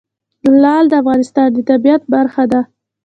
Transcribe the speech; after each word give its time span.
لعل 0.61 0.85
د 0.89 0.93
افغانستان 1.01 1.47
د 1.53 1.57
طبیعت 1.69 2.01
برخه 2.13 2.43
ده. 2.51 2.61